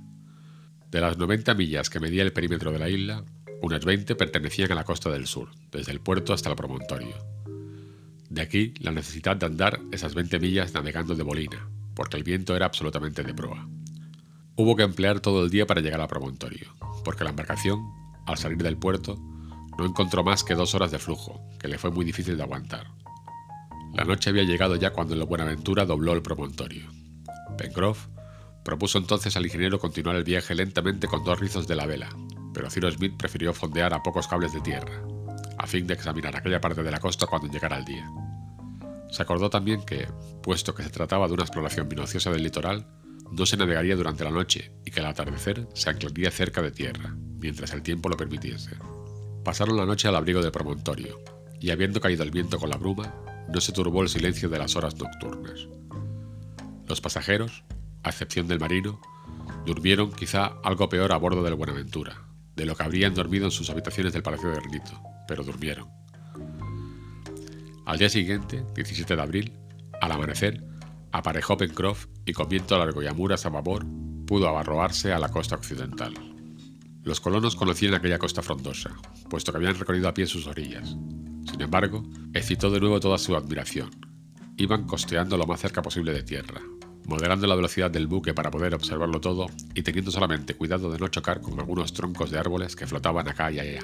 De 0.91 1.00
las 1.00 1.19
90 1.19 1.55
millas 1.55 1.91
que 1.91 2.00
medía 2.00 2.23
el 2.23 2.32
perímetro 2.32 2.73
de 2.73 2.79
la 2.79 2.88
isla, 2.88 3.25
unas 3.62 3.85
20 3.85 4.15
pertenecían 4.15 4.73
a 4.73 4.75
la 4.75 4.85
costa 4.85 5.11
del 5.11 5.27
sur, 5.27 5.50
desde 5.71 5.93
el 5.93 6.00
puerto 6.00 6.32
hasta 6.32 6.50
el 6.50 6.56
promontorio. 6.56 7.15
De 8.29 8.43
aquí 8.43 8.75
la 8.81 8.93
necesidad 8.93 9.37
de 9.37 9.47
andar 9.47 9.81
esas 9.93 10.15
20 10.15 10.38
millas 10.38 10.73
navegando 10.73 11.15
de 11.15 11.23
bolina, 11.23 11.69
porque 11.94 12.17
el 12.17 12.23
viento 12.23 12.55
era 12.55 12.67
absolutamente 12.67 13.23
de 13.23 13.35
proa. 13.35 13.69
Hubo 14.56 14.77
que 14.77 14.82
emplear 14.82 15.21
todo 15.21 15.44
el 15.44 15.50
día 15.50 15.67
para 15.67 15.81
llegar 15.81 16.00
al 16.00 16.09
promontorio, 16.09 16.75
porque 17.05 17.25
la 17.25 17.31
embarcación, 17.31 17.81
al 18.27 18.38
salir 18.38 18.59
del 18.59 18.77
puerto, 18.77 19.17
no 19.79 19.87
encontró 19.87 20.23
más 20.23 20.44
que 20.44 20.55
dos 20.55 20.75
horas 20.75 20.91
de 20.91 20.99
flujo, 20.99 21.41
que 21.59 21.69
le 21.69 21.79
fue 21.79 21.91
muy 21.91 22.05
difícil 22.05 22.37
de 22.37 22.43
aguantar. 22.43 22.87
La 23.95 24.05
noche 24.05 24.31
había 24.31 24.45
llegado 24.45 24.77
ya 24.77 24.91
cuando 24.91 25.17
la 25.17 25.25
Buenaventura 25.25 25.85
dobló 25.85 26.13
el 26.13 26.23
promontorio. 26.23 26.91
Pencroff 27.59 28.07
propuso 28.65 28.99
entonces 28.99 29.37
al 29.37 29.45
ingeniero 29.45 29.79
continuar 29.79 30.17
el 30.17 30.25
viaje 30.25 30.55
lentamente 30.55 31.09
con 31.09 31.25
dos 31.25 31.41
rizos 31.41 31.67
de 31.67 31.75
la 31.75 31.87
vela, 31.87 32.09
pero 32.55 32.71
Cyrus 32.71 32.95
Smith 32.95 33.17
prefirió 33.17 33.53
fondear 33.53 33.93
a 33.95 34.03
pocos 34.03 34.29
cables 34.29 34.53
de 34.53 34.61
tierra, 34.61 35.03
a 35.59 35.67
fin 35.67 35.87
de 35.87 35.95
examinar 35.95 36.37
aquella 36.37 36.61
parte 36.61 36.83
de 36.83 36.91
la 36.91 37.01
costa 37.01 37.27
cuando 37.27 37.49
llegara 37.49 37.79
el 37.79 37.85
día. 37.85 38.09
Se 39.11 39.23
acordó 39.23 39.51
también 39.51 39.83
que, 39.83 40.07
puesto 40.43 40.75
que 40.75 40.83
se 40.83 40.91
trataba 40.91 41.27
de 41.27 41.35
una 41.35 41.43
exploración 41.43 41.89
minuciosa 41.89 42.31
del 42.31 42.45
litoral, 42.45 42.87
no 43.33 43.47
se 43.47 43.57
navegaría 43.57 43.97
durante 43.97 44.25
la 44.25 44.31
noche 44.31 44.73
y 44.85 44.91
que 44.91 45.01
al 45.01 45.07
atardecer 45.07 45.69
se 45.75 45.91
anclaría 45.91 46.31
cerca 46.31 46.63
de 46.63 46.70
tierra, 46.70 47.15
mientras 47.39 47.73
el 47.73 47.82
tiempo 47.82 48.09
lo 48.09 48.17
permitiese. 48.17 48.77
Pasaron 49.44 49.77
la 49.77 49.87
noche 49.87 50.09
al 50.09 50.17
abrigo 50.17 50.43
del 50.43 50.53
promontorio, 50.53 51.20
y 51.61 51.70
habiendo 51.70 52.01
caído 52.01 52.23
el 52.23 52.31
viento 52.31 52.59
con 52.59 52.70
la 52.70 52.77
bruma, 52.77 53.15
no 53.53 53.61
se 53.61 53.73
turbó 53.73 54.03
el 54.03 54.09
silencio 54.09 54.49
de 54.49 54.59
las 54.59 54.77
horas 54.77 54.97
nocturnas. 54.97 55.69
Los 56.87 57.01
pasajeros, 57.01 57.65
a 58.03 58.11
excepción 58.11 58.47
del 58.47 58.61
marino, 58.61 59.01
durmieron 59.67 60.13
quizá 60.13 60.53
algo 60.65 60.89
peor 60.89 61.13
a 61.13 61.17
bordo 61.17 61.43
del 61.43 61.55
Buenaventura, 61.55 62.23
de 62.57 62.67
lo 62.67 62.77
que 62.77 62.83
habrían 62.83 63.15
dormido 63.15 63.47
en 63.47 63.51
sus 63.51 63.71
habitaciones 63.71 64.13
del 64.13 64.23
Palacio 64.23 64.51
de 64.51 64.57
Granito, 64.57 65.01
pero 65.27 65.43
durmieron. 65.43 65.89
Al 67.87 67.99
día 67.99 68.09
siguiente, 68.09 68.65
17 68.75 69.17
de 69.17 69.23
abril, 69.23 69.53
al 70.01 70.13
amanecer, 70.13 70.65
aparejó 71.13 71.57
Pencroff 71.57 72.07
y 72.25 72.33
con 72.33 72.49
viento 72.49 72.79
largo 72.79 73.03
y 73.03 73.07
amuras 73.07 73.47
a 73.47 73.51
babor 73.51 73.85
pudo 74.27 74.49
abarroarse 74.49 75.13
a 75.13 75.19
la 75.19 75.29
costa 75.29 75.57
occidental. 75.57 76.15
Los 77.03 77.21
colonos 77.21 77.57
conocían 77.57 77.95
aquella 77.95 78.19
costa 78.19 78.43
frondosa, 78.43 78.91
puesto 79.29 79.51
que 79.51 79.59
habían 79.59 79.79
recorrido 79.79 80.09
a 80.09 80.15
pie 80.15 80.27
sus 80.27 80.47
orillas. 80.47 80.97
Sin 81.60 81.67
embargo, 81.67 82.02
excitó 82.32 82.70
de 82.70 82.81
nuevo 82.81 83.00
toda 83.00 83.19
su 83.19 83.36
admiración. 83.36 83.90
Iban 84.56 84.86
costeando 84.86 85.36
lo 85.36 85.46
más 85.46 85.60
cerca 85.60 85.82
posible 85.82 86.10
de 86.10 86.22
tierra, 86.22 86.62
moderando 87.05 87.46
la 87.46 87.55
velocidad 87.55 87.90
del 87.90 88.06
buque 88.06 88.32
para 88.32 88.50
poder 88.50 88.74
observarlo 88.74 89.20
todo 89.20 89.44
y 89.74 89.82
teniendo 89.82 90.10
solamente 90.10 90.55
cuidado 90.55 90.90
de 90.90 90.98
no 90.98 91.08
chocar 91.08 91.43
con 91.43 91.60
algunos 91.60 91.93
troncos 91.93 92.31
de 92.31 92.38
árboles 92.38 92.74
que 92.74 92.86
flotaban 92.86 93.29
acá 93.29 93.52
y 93.52 93.58
allá. 93.58 93.82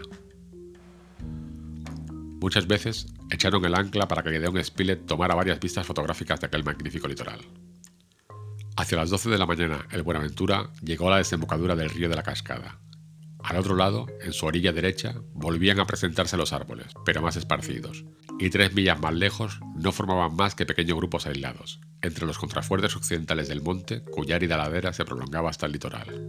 Muchas 2.40 2.66
veces 2.66 3.08
echaron 3.28 3.62
el 3.66 3.74
ancla 3.74 4.08
para 4.08 4.22
que 4.22 4.30
Gedeon 4.30 4.64
Spilett 4.64 5.04
tomara 5.04 5.34
varias 5.34 5.60
vistas 5.60 5.86
fotográficas 5.86 6.40
de 6.40 6.46
aquel 6.46 6.64
magnífico 6.64 7.06
litoral. 7.08 7.40
Hacia 8.78 8.96
las 8.96 9.10
12 9.10 9.28
de 9.28 9.36
la 9.36 9.44
mañana, 9.44 9.86
el 9.92 10.02
Buenaventura 10.02 10.70
llegó 10.82 11.08
a 11.08 11.10
la 11.10 11.18
desembocadura 11.18 11.76
del 11.76 11.90
río 11.90 12.08
de 12.08 12.16
la 12.16 12.22
Cascada. 12.22 12.78
Al 13.46 13.58
otro 13.58 13.76
lado, 13.76 14.06
en 14.22 14.32
su 14.32 14.44
orilla 14.44 14.72
derecha, 14.72 15.14
volvían 15.32 15.78
a 15.78 15.86
presentarse 15.86 16.36
los 16.36 16.52
árboles, 16.52 16.88
pero 17.04 17.22
más 17.22 17.36
esparcidos, 17.36 18.04
y 18.40 18.50
tres 18.50 18.74
millas 18.74 18.98
más 18.98 19.14
lejos 19.14 19.60
no 19.76 19.92
formaban 19.92 20.34
más 20.34 20.56
que 20.56 20.66
pequeños 20.66 20.96
grupos 20.96 21.28
aislados, 21.28 21.80
entre 22.02 22.26
los 22.26 22.38
contrafuertes 22.38 22.96
occidentales 22.96 23.46
del 23.46 23.62
monte, 23.62 24.02
cuya 24.02 24.34
árida 24.34 24.56
ladera 24.56 24.92
se 24.92 25.04
prolongaba 25.04 25.48
hasta 25.48 25.66
el 25.66 25.72
litoral. 25.72 26.26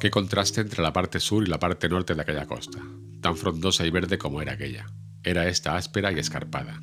Qué 0.00 0.10
contraste 0.10 0.60
entre 0.60 0.82
la 0.82 0.92
parte 0.92 1.20
sur 1.20 1.44
y 1.44 1.46
la 1.46 1.60
parte 1.60 1.88
norte 1.88 2.16
de 2.16 2.22
aquella 2.22 2.46
costa, 2.46 2.80
tan 3.20 3.36
frondosa 3.36 3.86
y 3.86 3.90
verde 3.90 4.18
como 4.18 4.42
era 4.42 4.54
aquella. 4.54 4.86
Era 5.22 5.46
esta 5.46 5.76
áspera 5.76 6.10
y 6.10 6.18
escarpada. 6.18 6.80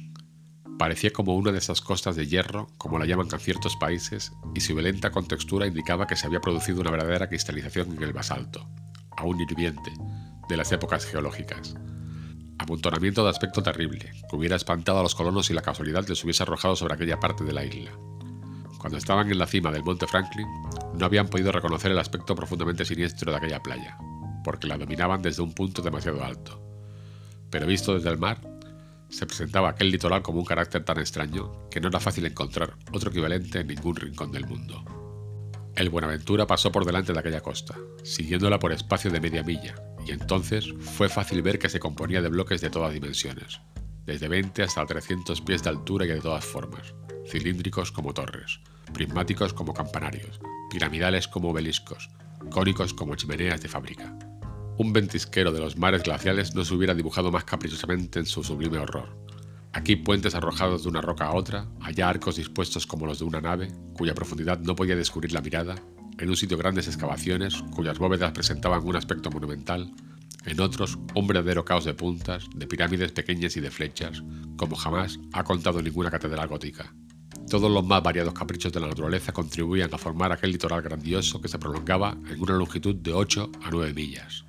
Parecía 0.77 1.11
como 1.11 1.35
una 1.35 1.51
de 1.51 1.57
esas 1.57 1.81
costas 1.81 2.15
de 2.15 2.27
hierro, 2.27 2.67
como 2.77 2.97
la 2.97 3.05
llaman 3.05 3.27
en 3.29 3.39
ciertos 3.39 3.75
países, 3.75 4.31
y 4.55 4.61
su 4.61 4.73
violenta 4.73 5.11
contextura 5.11 5.67
indicaba 5.67 6.07
que 6.07 6.15
se 6.15 6.27
había 6.27 6.39
producido 6.39 6.79
una 6.79 6.91
verdadera 6.91 7.27
cristalización 7.27 7.97
en 7.97 8.03
el 8.03 8.13
basalto, 8.13 8.69
aún 9.19 9.39
hirviente, 9.39 9.91
de 10.47 10.57
las 10.57 10.71
épocas 10.71 11.05
geológicas. 11.05 11.75
Amontonamiento 12.57 13.23
de 13.23 13.29
aspecto 13.29 13.61
terrible, 13.61 14.11
que 14.29 14.35
hubiera 14.35 14.55
espantado 14.55 14.99
a 14.99 15.03
los 15.03 15.15
colonos 15.15 15.45
si 15.45 15.53
la 15.53 15.61
casualidad 15.61 16.07
les 16.07 16.23
hubiese 16.23 16.43
arrojado 16.43 16.75
sobre 16.75 16.93
aquella 16.93 17.19
parte 17.19 17.43
de 17.43 17.53
la 17.53 17.65
isla. 17.65 17.91
Cuando 18.79 18.97
estaban 18.97 19.29
en 19.29 19.37
la 19.37 19.47
cima 19.47 19.71
del 19.71 19.83
monte 19.83 20.07
Franklin, 20.07 20.47
no 20.97 21.05
habían 21.05 21.27
podido 21.27 21.51
reconocer 21.51 21.91
el 21.91 21.99
aspecto 21.99 22.33
profundamente 22.33 22.85
siniestro 22.85 23.31
de 23.31 23.37
aquella 23.37 23.61
playa, 23.61 23.97
porque 24.43 24.67
la 24.67 24.77
dominaban 24.77 25.21
desde 25.21 25.41
un 25.41 25.53
punto 25.53 25.81
demasiado 25.81 26.23
alto. 26.23 26.61
Pero 27.49 27.67
visto 27.67 27.93
desde 27.93 28.09
el 28.09 28.17
mar, 28.17 28.39
se 29.09 29.25
presentaba 29.25 29.69
aquel 29.69 29.91
litoral 29.91 30.21
como 30.21 30.39
un 30.39 30.45
carácter 30.45 30.83
tan 30.85 30.99
extraño 30.99 31.69
que 31.69 31.81
no 31.81 31.89
era 31.89 31.99
fácil 31.99 32.25
encontrar 32.25 32.75
otro 32.93 33.09
equivalente 33.09 33.59
en 33.59 33.67
ningún 33.67 33.95
rincón 33.95 34.31
del 34.31 34.47
mundo. 34.47 34.98
El 35.75 35.89
Buenaventura 35.89 36.45
pasó 36.45 36.71
por 36.71 36.85
delante 36.85 37.13
de 37.13 37.19
aquella 37.19 37.41
costa, 37.41 37.75
siguiéndola 38.03 38.59
por 38.59 38.71
espacio 38.71 39.11
de 39.11 39.21
media 39.21 39.43
milla, 39.43 39.75
y 40.05 40.11
entonces 40.11 40.73
fue 40.79 41.09
fácil 41.09 41.41
ver 41.41 41.59
que 41.59 41.69
se 41.69 41.79
componía 41.79 42.21
de 42.21 42.29
bloques 42.29 42.61
de 42.61 42.69
todas 42.69 42.93
dimensiones, 42.93 43.61
desde 44.05 44.27
20 44.27 44.63
hasta 44.63 44.85
300 44.85 45.41
pies 45.41 45.63
de 45.63 45.69
altura 45.69 46.05
y 46.05 46.09
de 46.09 46.21
todas 46.21 46.43
formas, 46.43 46.93
cilíndricos 47.27 47.91
como 47.91 48.13
torres, 48.13 48.59
prismáticos 48.93 49.53
como 49.53 49.73
campanarios, 49.73 50.39
piramidales 50.69 51.27
como 51.27 51.51
obeliscos, 51.51 52.09
cónicos 52.49 52.93
como 52.93 53.15
chimeneas 53.15 53.61
de 53.61 53.69
fábrica. 53.69 54.17
Un 54.77 54.93
ventisquero 54.93 55.51
de 55.51 55.59
los 55.59 55.77
mares 55.77 56.03
glaciales 56.03 56.55
no 56.55 56.65
se 56.65 56.73
hubiera 56.73 56.95
dibujado 56.95 57.31
más 57.31 57.43
caprichosamente 57.43 58.19
en 58.19 58.25
su 58.25 58.43
sublime 58.43 58.79
horror. 58.79 59.15
Aquí 59.71 59.95
puentes 59.95 60.33
arrojados 60.33 60.83
de 60.83 60.89
una 60.89 61.01
roca 61.01 61.25
a 61.25 61.35
otra, 61.35 61.67
allá 61.81 62.09
arcos 62.09 62.37
dispuestos 62.37 62.87
como 62.87 63.05
los 63.05 63.19
de 63.19 63.25
una 63.25 63.39
nave, 63.39 63.71
cuya 63.93 64.15
profundidad 64.15 64.59
no 64.59 64.75
podía 64.75 64.95
descubrir 64.95 65.31
la 65.31 65.41
mirada, 65.41 65.75
en 66.17 66.29
un 66.29 66.35
sitio 66.35 66.57
grandes 66.57 66.87
excavaciones, 66.87 67.61
cuyas 67.71 67.99
bóvedas 67.99 68.31
presentaban 68.31 68.85
un 68.85 68.95
aspecto 68.95 69.29
monumental, 69.29 69.93
en 70.45 70.59
otros 70.59 70.97
un 71.15 71.27
verdadero 71.27 71.65
caos 71.65 71.85
de 71.85 71.93
puntas, 71.93 72.47
de 72.55 72.67
pirámides 72.67 73.11
pequeñas 73.11 73.55
y 73.57 73.61
de 73.61 73.71
flechas, 73.71 74.23
como 74.57 74.75
jamás 74.75 75.19
ha 75.33 75.43
contado 75.43 75.81
ninguna 75.81 76.09
catedral 76.09 76.47
gótica. 76.47 76.93
Todos 77.49 77.71
los 77.71 77.85
más 77.85 78.01
variados 78.01 78.33
caprichos 78.33 78.73
de 78.73 78.79
la 78.79 78.87
naturaleza 78.87 79.31
contribuían 79.31 79.93
a 79.93 79.97
formar 79.97 80.31
aquel 80.31 80.51
litoral 80.51 80.81
grandioso 80.81 81.41
que 81.41 81.47
se 81.47 81.59
prolongaba 81.59 82.17
en 82.29 82.41
una 82.41 82.53
longitud 82.53 82.95
de 82.95 83.13
8 83.13 83.51
a 83.63 83.69
9 83.71 83.93
millas. 83.93 84.45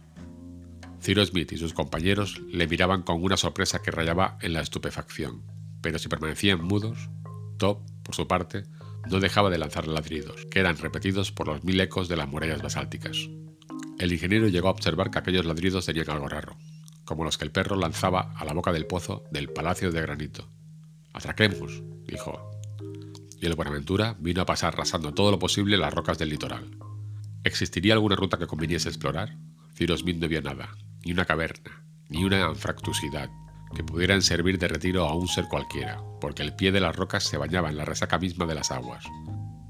Cyrus 1.03 1.29
Smith 1.29 1.53
y 1.53 1.57
sus 1.57 1.73
compañeros 1.73 2.41
le 2.51 2.67
miraban 2.67 3.03
con 3.03 3.23
una 3.23 3.37
sorpresa 3.37 3.81
que 3.81 3.91
rayaba 3.91 4.37
en 4.43 4.53
la 4.53 4.61
estupefacción, 4.61 5.43
pero 5.81 5.99
si 5.99 6.09
permanecían 6.09 6.63
mudos, 6.63 7.09
Top, 7.57 7.81
por 8.03 8.15
su 8.15 8.27
parte, 8.27 8.65
no 9.11 9.21
dejaba 9.21 9.51
de 9.51 9.59
lanzar 9.59 9.87
ladridos, 9.87 10.47
que 10.51 10.61
eran 10.61 10.79
repetidos 10.79 11.31
por 11.31 11.47
los 11.47 11.63
mil 11.63 11.79
ecos 11.79 12.09
de 12.09 12.17
las 12.17 12.29
murallas 12.29 12.63
basálticas. 12.63 13.29
El 13.99 14.13
ingeniero 14.13 14.49
llegó 14.49 14.69
a 14.69 14.73
observar 14.73 15.11
que 15.11 15.19
aquellos 15.19 15.45
ladridos 15.45 15.85
tenían 15.85 16.11
algo 16.11 16.29
raro, 16.29 16.57
como 17.05 17.25
los 17.25 17.37
que 17.37 17.45
el 17.45 17.51
perro 17.51 17.77
lanzaba 17.77 18.33
a 18.37 18.45
la 18.47 18.55
boca 18.55 18.73
del 18.73 18.87
pozo 18.87 19.25
del 19.31 19.51
Palacio 19.51 19.93
de 19.93 20.01
Granito. 20.01 20.49
Atraquemos, 21.13 21.83
dijo. 22.07 22.51
Y 23.39 23.47
el 23.47 23.55
Buenaventura 23.55 24.17
vino 24.19 24.41
a 24.43 24.47
pasar 24.47 24.77
rasando 24.77 25.13
todo 25.13 25.31
lo 25.31 25.39
posible 25.39 25.77
las 25.77 25.93
rocas 25.93 26.19
del 26.19 26.31
litoral. 26.31 26.79
¿Existiría 27.45 27.95
alguna 27.95 28.17
ruta 28.17 28.39
que 28.39 28.47
conviniese 28.47 28.89
explorar? 28.89 29.37
Cyrus 29.75 30.01
Smith 30.01 30.17
no 30.17 30.29
vio 30.29 30.43
nada, 30.43 30.71
ni 31.05 31.13
una 31.13 31.25
caverna, 31.25 31.85
ni 32.09 32.25
una 32.25 32.47
anfractuosidad, 32.47 33.31
que 33.75 33.85
pudieran 33.85 34.23
servir 34.23 34.59
de 34.59 34.69
retiro 34.69 35.07
a 35.07 35.15
un 35.15 35.29
ser 35.29 35.47
cualquiera, 35.47 36.03
porque 36.21 36.43
el 36.43 36.55
pie 36.55 36.73
de 36.73 36.81
las 36.81 36.97
rocas 36.97 37.25
se 37.25 37.37
bañaba 37.37 37.71
en 37.71 37.77
la 37.77 37.85
resaca 37.85 38.19
misma 38.19 38.47
de 38.47 38.55
las 38.55 38.71
aguas. 38.71 39.05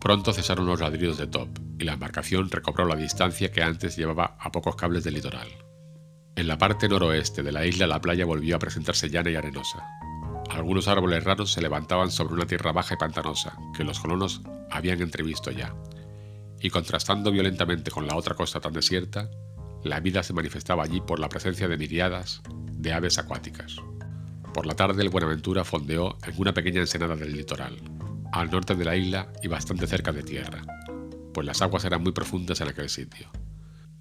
Pronto 0.01 0.33
cesaron 0.33 0.67
los 0.67 0.81
ladridos 0.81 1.19
de 1.19 1.27
Top, 1.27 1.59
y 1.79 1.85
la 1.85 1.93
embarcación 1.93 2.51
recobró 2.51 2.87
la 2.87 2.97
distancia 2.97 3.53
que 3.53 3.63
antes 3.63 3.97
llevaba 3.97 4.37
a 4.41 4.51
pocos 4.51 4.77
cables 4.77 5.05
del 5.05 5.15
litoral. 5.15 5.49
En 6.37 6.49
la 6.49 6.57
parte 6.57 6.89
noroeste 6.89 7.43
de 7.43 7.53
la 7.53 7.67
isla 7.67 7.87
la 7.87 8.01
playa 8.01 8.25
volvió 8.25 8.57
a 8.57 8.59
presentarse 8.59 9.11
llana 9.11 9.31
y 9.31 9.37
arenosa. 9.37 9.85
Algunos 10.49 10.89
árboles 10.89 11.23
raros 11.23 11.53
se 11.53 11.61
levantaban 11.61 12.11
sobre 12.11 12.35
una 12.35 12.47
tierra 12.47 12.73
baja 12.73 12.95
y 12.95 12.99
pantanosa 12.99 13.57
que 13.77 13.85
los 13.85 14.01
colonos 14.01 14.41
habían 14.71 15.03
entrevisto 15.03 15.51
ya, 15.51 15.75
y 16.61 16.71
contrastando 16.71 17.31
violentamente 17.31 17.91
con 17.91 18.07
la 18.07 18.17
otra 18.17 18.35
costa 18.35 18.61
tan 18.61 18.73
desierta, 18.73 19.31
la 19.83 20.01
vida 20.01 20.23
se 20.23 20.33
manifestaba 20.33 20.85
allí 20.85 21.01
por 21.01 21.19
la 21.19 21.29
presencia 21.29 21.69
de 21.69 21.79
miriadas 21.79 22.43
de 22.73 22.93
aves 22.93 23.19
acuáticas. 23.19 23.77
Por 24.53 24.67
la 24.67 24.75
tarde 24.75 25.03
el 25.03 25.09
Buenaventura 25.09 25.65
fondeó 25.65 26.19
en 26.27 26.35
una 26.37 26.53
pequeña 26.53 26.81
ensenada 26.81 27.17
del 27.17 27.33
litoral, 27.33 27.77
al 28.33 28.51
norte 28.51 28.75
de 28.75 28.85
la 28.85 28.97
isla 28.97 29.33
y 29.43 29.49
bastante 29.49 29.87
cerca 29.87 30.13
de 30.13 30.23
tierra, 30.23 30.63
pues 31.33 31.47
las 31.47 31.63
aguas 31.63 31.85
eran 31.85 32.03
muy 32.03 32.13
profundas 32.13 32.61
en 32.61 32.69
aquel 32.69 32.89
sitio. 32.89 33.29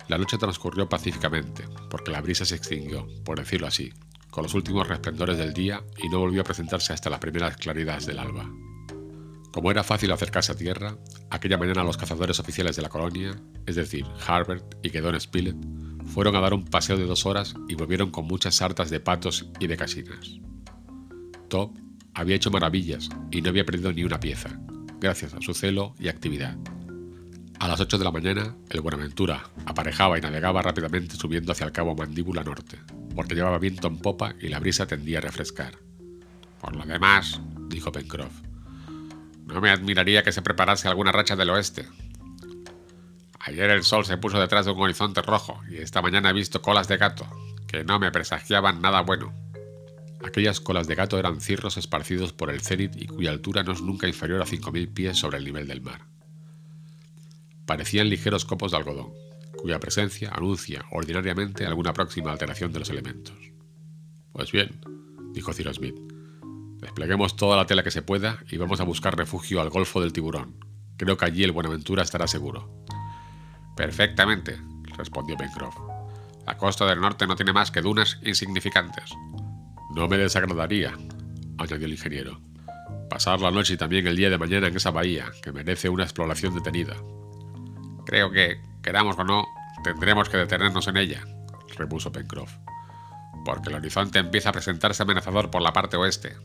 La 0.07 0.17
noche 0.17 0.37
transcurrió 0.37 0.89
pacíficamente, 0.89 1.65
porque 1.89 2.11
la 2.11 2.21
brisa 2.21 2.45
se 2.45 2.55
extinguió, 2.55 3.07
por 3.23 3.37
decirlo 3.37 3.67
así, 3.67 3.93
con 4.31 4.43
los 4.43 4.55
últimos 4.55 4.87
resplendores 4.87 5.37
del 5.37 5.53
día 5.53 5.83
y 5.97 6.09
no 6.09 6.19
volvió 6.19 6.41
a 6.41 6.45
presentarse 6.45 6.93
hasta 6.93 7.09
las 7.09 7.19
primeras 7.19 7.57
claridades 7.57 8.05
del 8.07 8.19
alba. 8.19 8.49
Como 9.51 9.71
era 9.71 9.83
fácil 9.83 10.11
acercarse 10.11 10.51
a 10.51 10.55
tierra, 10.55 10.97
aquella 11.29 11.57
mañana 11.57 11.83
los 11.83 11.97
cazadores 11.97 12.39
oficiales 12.39 12.75
de 12.75 12.83
la 12.83 12.89
colonia, 12.89 13.35
es 13.65 13.75
decir, 13.75 14.05
Harbert 14.27 14.75
y 14.83 14.89
Gedon 14.89 15.19
Spilett, 15.19 15.57
fueron 16.05 16.35
a 16.35 16.39
dar 16.39 16.53
un 16.53 16.65
paseo 16.65 16.97
de 16.97 17.05
dos 17.05 17.25
horas 17.25 17.55
y 17.67 17.75
volvieron 17.75 18.11
con 18.11 18.25
muchas 18.25 18.55
sartas 18.55 18.89
de 18.89 18.99
patos 18.99 19.49
y 19.59 19.67
de 19.67 19.77
casinas. 19.77 20.39
Top 21.47 21.75
había 22.13 22.35
hecho 22.35 22.51
maravillas 22.51 23.09
y 23.31 23.41
no 23.41 23.49
había 23.49 23.65
perdido 23.65 23.91
ni 23.91 24.03
una 24.03 24.19
pieza, 24.19 24.59
gracias 24.99 25.33
a 25.33 25.41
su 25.41 25.53
celo 25.53 25.95
y 25.99 26.09
actividad. 26.09 26.57
A 27.59 27.67
las 27.67 27.79
8 27.79 27.97
de 27.97 28.03
la 28.05 28.11
mañana, 28.11 28.55
el 28.69 28.81
Buenaventura 28.81 29.49
aparejaba 29.65 30.17
y 30.17 30.21
navegaba 30.21 30.61
rápidamente 30.61 31.15
subiendo 31.15 31.51
hacia 31.51 31.65
el 31.65 31.71
cabo 31.71 31.95
Mandíbula 31.95 32.43
Norte, 32.43 32.77
porque 33.15 33.35
llevaba 33.35 33.57
viento 33.57 33.87
en 33.87 33.97
popa 33.97 34.33
y 34.39 34.47
la 34.47 34.59
brisa 34.59 34.87
tendía 34.87 35.17
a 35.17 35.21
refrescar. 35.21 35.77
Por 36.61 36.75
lo 36.75 36.85
demás, 36.85 37.41
dijo 37.67 37.91
Pencroff, 37.91 38.31
no 39.53 39.61
me 39.61 39.71
admiraría 39.71 40.23
que 40.23 40.31
se 40.31 40.41
preparase 40.41 40.87
alguna 40.87 41.11
racha 41.11 41.35
del 41.35 41.49
oeste. 41.49 41.87
Ayer 43.39 43.69
el 43.69 43.83
sol 43.83 44.05
se 44.05 44.17
puso 44.17 44.39
detrás 44.39 44.65
de 44.65 44.71
un 44.71 44.81
horizonte 44.81 45.21
rojo 45.21 45.61
y 45.69 45.77
esta 45.77 46.01
mañana 46.01 46.29
he 46.29 46.33
visto 46.33 46.61
colas 46.61 46.87
de 46.87 46.97
gato, 46.97 47.27
que 47.67 47.83
no 47.83 47.99
me 47.99 48.11
presagiaban 48.11 48.81
nada 48.81 49.01
bueno. 49.01 49.33
Aquellas 50.23 50.59
colas 50.59 50.87
de 50.87 50.95
gato 50.95 51.17
eran 51.17 51.39
cirros 51.39 51.77
esparcidos 51.77 52.33
por 52.33 52.49
el 52.49 52.61
cenit 52.61 52.95
y 52.95 53.07
cuya 53.07 53.31
altura 53.31 53.63
no 53.63 53.71
es 53.71 53.81
nunca 53.81 54.07
inferior 54.07 54.41
a 54.41 54.45
5.000 54.45 54.93
pies 54.93 55.17
sobre 55.17 55.37
el 55.37 55.45
nivel 55.45 55.67
del 55.67 55.81
mar. 55.81 56.01
Parecían 57.65 58.09
ligeros 58.09 58.45
copos 58.45 58.71
de 58.71 58.77
algodón, 58.77 59.13
cuya 59.57 59.79
presencia 59.79 60.31
anuncia 60.33 60.85
ordinariamente 60.91 61.65
alguna 61.65 61.93
próxima 61.93 62.31
alteración 62.31 62.73
de 62.73 62.79
los 62.79 62.89
elementos. 62.89 63.35
Pues 64.33 64.51
bien, 64.51 64.81
dijo 65.33 65.53
Cyrus 65.53 65.77
Smith, 65.77 65.95
Despleguemos 66.79 67.35
toda 67.35 67.57
la 67.57 67.65
tela 67.65 67.83
que 67.83 67.91
se 67.91 68.01
pueda 68.01 68.39
y 68.49 68.57
vamos 68.57 68.79
a 68.79 68.85
buscar 68.85 69.17
refugio 69.17 69.61
al 69.61 69.69
Golfo 69.69 70.01
del 70.01 70.13
Tiburón. 70.13 70.55
Creo 70.97 71.17
que 71.17 71.25
allí 71.25 71.43
el 71.43 71.51
Buenaventura 71.51 72.03
estará 72.03 72.27
seguro. 72.27 72.83
Perfectamente, 73.75 74.59
respondió 74.97 75.37
Pencroff. 75.37 75.75
La 76.45 76.57
costa 76.57 76.85
del 76.85 76.99
norte 76.99 77.27
no 77.27 77.35
tiene 77.35 77.53
más 77.53 77.71
que 77.71 77.81
dunas 77.81 78.19
insignificantes. 78.23 79.11
No 79.95 80.07
me 80.07 80.17
desagradaría, 80.17 80.93
añadió 81.57 81.85
el 81.85 81.93
ingeniero, 81.93 82.41
pasar 83.09 83.41
la 83.41 83.51
noche 83.51 83.73
y 83.73 83.77
también 83.77 84.07
el 84.07 84.15
día 84.15 84.29
de 84.29 84.37
mañana 84.37 84.67
en 84.67 84.75
esa 84.75 84.91
bahía, 84.91 85.31
que 85.41 85.51
merece 85.51 85.89
una 85.89 86.03
exploración 86.03 86.53
detenida. 86.53 86.95
Creo 88.05 88.31
que, 88.31 88.61
queramos 88.81 89.17
o 89.17 89.23
no, 89.23 89.45
tendremos 89.83 90.29
que 90.29 90.37
detenernos 90.37 90.87
en 90.87 90.97
ella, 90.97 91.23
repuso 91.77 92.11
Pencroff, 92.11 92.57
porque 93.45 93.69
el 93.69 93.75
horizonte 93.75 94.19
empieza 94.19 94.49
a 94.49 94.53
presentarse 94.53 95.03
amenazador 95.03 95.51
por 95.51 95.61
la 95.61 95.73
parte 95.73 95.97
oeste, 95.97 96.35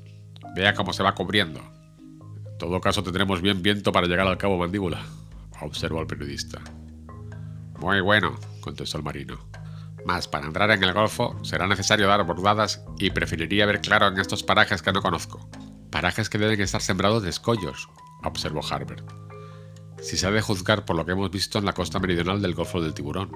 Vea 0.54 0.74
cómo 0.74 0.92
se 0.92 1.02
va 1.02 1.14
cubriendo. 1.14 1.60
En 1.60 2.58
todo 2.58 2.80
caso 2.80 3.02
tendremos 3.02 3.42
bien 3.42 3.62
viento 3.62 3.92
para 3.92 4.06
llegar 4.06 4.26
al 4.26 4.38
cabo 4.38 4.58
mandíbula, 4.58 5.02
observó 5.60 6.00
el 6.00 6.06
periodista. 6.06 6.60
Muy 7.78 8.00
bueno, 8.00 8.36
contestó 8.60 8.98
el 8.98 9.04
marino. 9.04 9.38
Mas 10.04 10.28
para 10.28 10.46
entrar 10.46 10.70
en 10.70 10.84
el 10.84 10.92
golfo 10.92 11.36
será 11.42 11.66
necesario 11.66 12.06
dar 12.06 12.24
bordadas 12.24 12.84
y 12.98 13.10
preferiría 13.10 13.66
ver 13.66 13.80
claro 13.80 14.06
en 14.08 14.18
estos 14.18 14.42
parajes 14.42 14.82
que 14.82 14.92
no 14.92 15.02
conozco. 15.02 15.48
Parajes 15.90 16.28
que 16.28 16.38
deben 16.38 16.60
estar 16.60 16.82
sembrados 16.82 17.22
de 17.22 17.30
escollos, 17.30 17.88
observó 18.22 18.60
Harbert. 18.68 19.10
Si 20.00 20.16
se 20.16 20.26
ha 20.26 20.30
de 20.30 20.42
juzgar 20.42 20.84
por 20.84 20.96
lo 20.96 21.06
que 21.06 21.12
hemos 21.12 21.30
visto 21.30 21.58
en 21.58 21.64
la 21.64 21.72
costa 21.72 21.98
meridional 21.98 22.42
del 22.42 22.54
Golfo 22.54 22.80
del 22.80 22.92
Tiburón. 22.92 23.32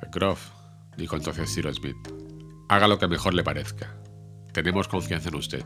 Pencroff, 0.00 0.50
dijo 0.96 1.16
entonces 1.16 1.54
Cyrus 1.54 1.76
Smith, 1.76 1.96
haga 2.68 2.88
lo 2.88 2.98
que 2.98 3.08
mejor 3.08 3.32
le 3.32 3.42
parezca. 3.42 3.96
Tenemos 4.52 4.88
confianza 4.88 5.30
en 5.30 5.36
usted. 5.36 5.64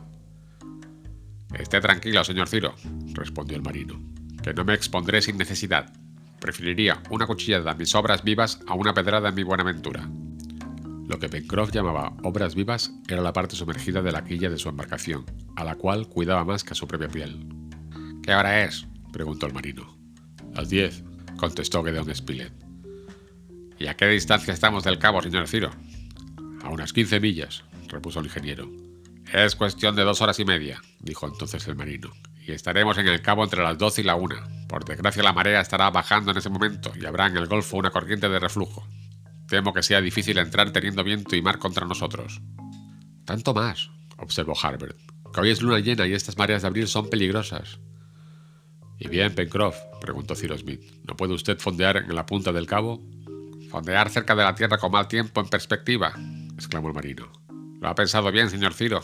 Esté 1.54 1.80
tranquilo, 1.80 2.25
señor 2.25 2.49
Ciro, 2.49 2.75
respondió 3.12 3.56
el 3.56 3.62
marino, 3.62 4.00
que 4.42 4.54
no 4.54 4.64
me 4.64 4.75
expondré 4.75 5.21
sin 5.21 5.37
necesidad. 5.37 5.92
Preferiría 6.40 7.02
una 7.11 7.26
cuchillada 7.26 7.73
en 7.73 7.78
mis 7.78 7.94
obras 7.94 8.25
vivas 8.25 8.61
a 8.66 8.75
una 8.75 8.94
pedrada 8.94 9.28
en 9.28 9.35
mi 9.35 9.42
buena 9.42 9.62
ventura. 9.62 10.09
Lo 11.09 11.18
que 11.18 11.28
Pencroff 11.28 11.73
llamaba 11.73 12.16
obras 12.23 12.54
vivas 12.54 12.90
era 13.06 13.21
la 13.21 13.32
parte 13.32 13.54
sumergida 13.54 14.02
de 14.02 14.12
la 14.12 14.25
quilla 14.25 14.49
de 14.49 14.59
su 14.59 14.68
embarcación, 14.68 15.26
a 15.56 15.64
la 15.64 15.75
cual 15.75 16.09
cuidaba 16.09 16.44
más 16.44 16.64
que 16.64 16.73
a 16.73 16.75
su 16.75 16.88
propia 16.88 17.09
piel. 17.09 17.47
¿Qué 18.23 18.35
hora 18.35 18.64
es? 18.64 18.87
preguntó 19.12 19.47
el 19.47 19.52
marino. 19.52 19.94
Las 20.54 20.71
diez, 20.71 21.04
contestó 21.37 21.85
Gedeon 21.85 22.14
Spilett. 22.14 22.52
¿Y 23.78 23.88
a 23.88 23.94
qué 23.94 24.06
distancia 24.06 24.54
estamos 24.54 24.85
del 24.85 24.99
cabo, 24.99 25.21
señor 25.21 25.49
Ciro? 25.49 25.71
A 26.62 26.71
unas 26.71 26.92
quince 26.92 27.21
millas, 27.21 27.64
repuso 27.88 28.21
el 28.21 28.26
ingeniero. 28.26 28.71
Es 29.33 29.57
cuestión 29.57 29.97
de 29.97 30.03
dos 30.03 30.21
horas 30.21 30.39
y 30.41 30.45
media, 30.45 30.83
dijo 31.01 31.27
entonces 31.27 31.67
el 31.67 31.75
marino, 31.75 32.12
y 32.47 32.53
estaremos 32.53 32.99
en 32.99 33.09
el 33.09 33.23
cabo 33.23 33.43
entre 33.43 33.62
las 33.62 33.79
doce 33.79 34.03
y 34.03 34.05
la 34.05 34.15
una. 34.15 34.47
Por 34.69 34.85
desgracia 34.85 35.23
la 35.23 35.33
marea 35.33 35.62
estará 35.62 35.91
bajando 35.91 36.33
en 36.33 36.37
ese 36.37 36.51
momento 36.51 36.93
y 36.95 37.07
habrá 37.07 37.29
en 37.29 37.39
el 37.39 37.47
golfo 37.47 37.79
una 37.79 37.91
corriente 37.91 38.29
de 38.29 38.39
reflujo. 38.39 38.87
Temo 39.49 39.73
que 39.73 39.83
sea 39.83 40.03
difícil 40.03 40.37
entrar 40.37 40.71
teniendo 40.71 41.03
viento 41.03 41.35
y 41.35 41.41
mar 41.41 41.59
contra 41.59 41.87
nosotros. 41.87 42.43
Tanto 43.25 43.55
más, 43.55 43.91
observó 44.19 44.53
Harbert, 44.62 44.99
que 45.33 45.41
hoy 45.41 45.49
es 45.49 45.62
luna 45.62 45.79
llena 45.79 46.07
y 46.07 46.12
estas 46.12 46.37
mareas 46.37 46.61
de 46.61 46.69
abril 46.69 46.87
son 46.87 47.09
peligrosas. 47.09 47.81
¿Y 48.99 49.09
bien, 49.09 49.35
Pencroff? 49.35 49.79
preguntó 49.99 50.35
Cyrus 50.35 50.61
Smith. 50.61 50.83
¿No 51.09 51.17
puede 51.17 51.33
usted 51.33 51.59
fondear 51.59 51.97
en 51.97 52.15
la 52.15 52.27
punta 52.27 52.53
del 52.53 52.67
cabo? 52.67 53.01
Fondear 53.71 54.11
cerca 54.11 54.35
de 54.35 54.45
la 54.45 54.55
tierra 54.55 54.77
con 54.77 54.93
mal 54.93 55.09
tiempo 55.09 55.41
en 55.41 55.49
perspectiva, 55.49 56.12
exclamó 56.55 56.89
el 56.89 56.95
marino. 56.95 57.33
Lo 57.81 57.89
ha 57.89 57.95
pensado 57.95 58.31
bien, 58.31 58.49
señor 58.49 58.75
Ciro. 58.75 59.01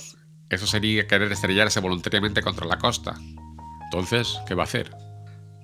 Eso 0.50 0.66
sería 0.66 1.06
querer 1.06 1.30
estrellarse 1.30 1.80
voluntariamente 1.80 2.42
contra 2.42 2.66
la 2.66 2.78
costa. 2.78 3.16
Entonces, 3.84 4.38
¿qué 4.46 4.54
va 4.54 4.62
a 4.62 4.64
hacer? 4.64 4.90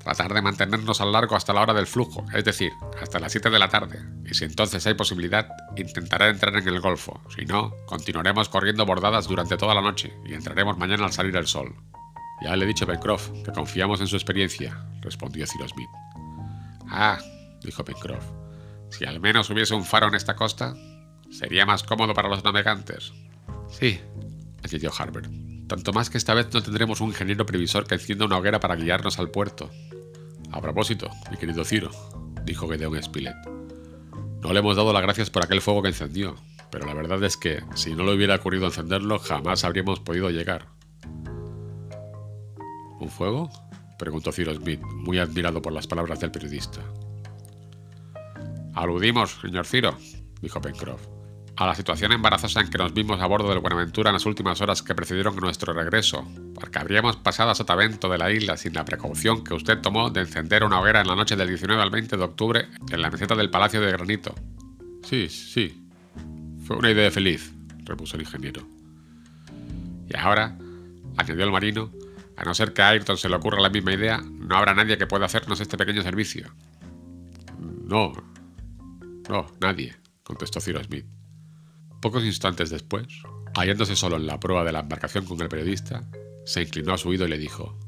Tratar 0.02 0.34
de 0.34 0.42
mantenernos 0.42 1.00
al 1.00 1.12
largo 1.12 1.34
hasta 1.34 1.54
la 1.54 1.62
hora 1.62 1.72
del 1.72 1.86
flujo, 1.86 2.26
es 2.34 2.44
decir, 2.44 2.72
hasta 3.00 3.18
las 3.18 3.32
7 3.32 3.48
de 3.48 3.58
la 3.58 3.70
tarde. 3.70 3.98
Y 4.26 4.34
si 4.34 4.44
entonces 4.44 4.86
hay 4.86 4.94
posibilidad, 4.94 5.48
intentaré 5.76 6.28
entrar 6.28 6.54
en 6.56 6.68
el 6.68 6.80
golfo. 6.80 7.22
Si 7.34 7.46
no, 7.46 7.72
continuaremos 7.86 8.50
corriendo 8.50 8.84
bordadas 8.84 9.26
durante 9.26 9.56
toda 9.56 9.74
la 9.74 9.80
noche 9.80 10.12
y 10.26 10.34
entraremos 10.34 10.76
mañana 10.76 11.06
al 11.06 11.12
salir 11.12 11.34
el 11.36 11.46
sol. 11.46 11.74
Ya 12.42 12.54
le 12.54 12.64
he 12.64 12.68
dicho 12.68 12.84
a 12.84 12.88
Pencroff 12.88 13.30
que 13.44 13.52
confiamos 13.52 14.00
en 14.02 14.06
su 14.06 14.16
experiencia, 14.16 14.78
respondió 15.00 15.46
Cyrus 15.46 15.70
Smith. 15.70 15.88
Ah, 16.90 17.18
dijo 17.62 17.84
Pencroff, 17.84 18.24
si 18.90 19.06
al 19.06 19.20
menos 19.20 19.48
hubiese 19.48 19.74
un 19.74 19.84
faro 19.84 20.08
en 20.08 20.14
esta 20.14 20.36
costa, 20.36 20.74
sería 21.30 21.64
más 21.64 21.82
cómodo 21.82 22.12
para 22.12 22.28
los 22.28 22.44
navegantes. 22.44 23.12
Sí, 23.68 24.00
añadió 24.64 24.90
Harbert. 24.96 25.30
Tanto 25.66 25.92
más 25.92 26.10
que 26.10 26.18
esta 26.18 26.34
vez 26.34 26.52
no 26.52 26.62
tendremos 26.62 27.00
un 27.00 27.08
ingeniero 27.08 27.46
previsor 27.46 27.86
que 27.86 27.94
encienda 27.94 28.24
una 28.24 28.38
hoguera 28.38 28.60
para 28.60 28.76
guiarnos 28.76 29.18
al 29.18 29.30
puerto. 29.30 29.70
A 30.50 30.60
propósito, 30.60 31.10
mi 31.30 31.36
querido 31.36 31.64
Ciro, 31.64 31.90
dijo 32.44 32.68
Gedeon 32.68 33.02
Spilett. 33.02 33.36
No 34.42 34.52
le 34.52 34.58
hemos 34.58 34.76
dado 34.76 34.92
las 34.92 35.02
gracias 35.02 35.30
por 35.30 35.44
aquel 35.44 35.60
fuego 35.60 35.82
que 35.82 35.88
encendió, 35.88 36.36
pero 36.70 36.86
la 36.86 36.94
verdad 36.94 37.22
es 37.24 37.36
que 37.36 37.62
si 37.74 37.94
no 37.94 38.04
le 38.04 38.14
hubiera 38.14 38.36
ocurrido 38.36 38.66
encenderlo, 38.66 39.18
jamás 39.18 39.64
habríamos 39.64 40.00
podido 40.00 40.30
llegar. 40.30 40.66
¿Un 43.00 43.08
fuego? 43.08 43.50
preguntó 43.98 44.32
Ciro 44.32 44.54
Smith, 44.54 44.80
muy 44.82 45.18
admirado 45.18 45.62
por 45.62 45.72
las 45.72 45.86
palabras 45.86 46.20
del 46.20 46.30
periodista. 46.30 46.80
Aludimos, 48.74 49.38
señor 49.40 49.66
Ciro, 49.66 49.96
dijo 50.42 50.60
Pencroff 50.60 51.14
a 51.56 51.66
la 51.66 51.74
situación 51.74 52.12
embarazosa 52.12 52.60
en 52.60 52.68
que 52.68 52.78
nos 52.78 52.92
vimos 52.92 53.20
a 53.20 53.26
bordo 53.26 53.48
del 53.48 53.60
Buenaventura 53.60 54.10
en 54.10 54.14
las 54.14 54.26
últimas 54.26 54.60
horas 54.60 54.82
que 54.82 54.94
precedieron 54.94 55.36
nuestro 55.36 55.72
regreso, 55.72 56.26
porque 56.54 56.78
habríamos 56.78 57.16
pasado 57.16 57.50
a 57.50 57.54
sotavento 57.54 58.08
de 58.08 58.18
la 58.18 58.32
isla 58.32 58.56
sin 58.56 58.74
la 58.74 58.84
precaución 58.84 59.44
que 59.44 59.54
usted 59.54 59.80
tomó 59.80 60.10
de 60.10 60.22
encender 60.22 60.64
una 60.64 60.80
hoguera 60.80 61.00
en 61.00 61.06
la 61.06 61.14
noche 61.14 61.36
del 61.36 61.48
19 61.48 61.80
al 61.80 61.90
20 61.90 62.16
de 62.16 62.24
octubre 62.24 62.68
en 62.90 63.02
la 63.02 63.10
meseta 63.10 63.36
del 63.36 63.50
Palacio 63.50 63.80
de 63.80 63.92
Granito. 63.92 64.34
Sí, 65.04 65.28
sí. 65.28 65.80
Fue 66.66 66.76
una 66.76 66.90
idea 66.90 67.10
feliz, 67.10 67.52
repuso 67.84 68.16
el 68.16 68.22
ingeniero. 68.22 68.66
Y 70.08 70.16
ahora, 70.16 70.56
añadió 71.16 71.44
el 71.44 71.52
marino, 71.52 71.90
a 72.36 72.44
no 72.44 72.54
ser 72.54 72.72
que 72.72 72.82
a 72.82 72.88
Ayrton 72.88 73.16
se 73.16 73.28
le 73.28 73.36
ocurra 73.36 73.60
la 73.60 73.70
misma 73.70 73.92
idea, 73.92 74.20
no 74.24 74.56
habrá 74.56 74.74
nadie 74.74 74.98
que 74.98 75.06
pueda 75.06 75.26
hacernos 75.26 75.60
este 75.60 75.76
pequeño 75.76 76.02
servicio. 76.02 76.52
No, 77.60 78.12
no, 79.28 79.46
nadie, 79.60 79.94
contestó 80.24 80.60
Cyrus 80.60 80.86
Smith. 80.86 81.06
Pocos 82.04 82.22
instantes 82.22 82.68
después, 82.68 83.06
hallándose 83.54 83.96
solo 83.96 84.16
en 84.16 84.26
la 84.26 84.38
proa 84.38 84.62
de 84.62 84.72
la 84.72 84.80
embarcación 84.80 85.24
con 85.24 85.40
el 85.40 85.48
periodista, 85.48 86.06
se 86.44 86.60
inclinó 86.60 86.92
a 86.92 86.98
su 86.98 87.08
oído 87.08 87.24
y 87.24 87.30
le 87.30 87.38
dijo: 87.38 87.78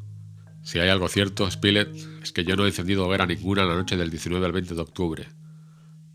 Si 0.62 0.78
hay 0.78 0.88
algo 0.88 1.06
cierto, 1.08 1.50
Spilett, 1.50 1.94
es 2.22 2.32
que 2.32 2.42
yo 2.42 2.56
no 2.56 2.64
he 2.64 2.68
encendido 2.68 3.06
hoguera 3.06 3.26
ninguna 3.26 3.66
la 3.66 3.74
noche 3.74 3.98
del 3.98 4.08
19 4.08 4.46
al 4.46 4.52
20 4.52 4.74
de 4.74 4.80
octubre, 4.80 5.28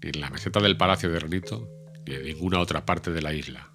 ni 0.01 0.09
en 0.09 0.19
la 0.19 0.31
meseta 0.31 0.59
del 0.61 0.77
Palacio 0.77 1.09
de 1.11 1.19
Granito, 1.19 1.69
ni 2.07 2.15
en 2.15 2.23
ninguna 2.23 2.59
otra 2.59 2.87
parte 2.87 3.11
de 3.11 3.21
la 3.21 3.35
isla. 3.35 3.69